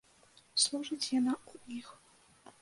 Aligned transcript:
Служыць 0.63 1.11
яна 1.19 1.33
ў 1.51 1.55
іх. 1.79 1.93